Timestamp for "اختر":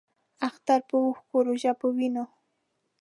0.47-0.79